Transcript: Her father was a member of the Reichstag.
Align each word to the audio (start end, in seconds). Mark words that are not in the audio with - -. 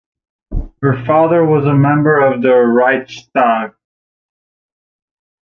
Her 0.81 1.05
father 1.05 1.45
was 1.45 1.63
a 1.67 1.75
member 1.75 2.21
of 2.25 2.41
the 2.41 2.55
Reichstag. 2.55 3.75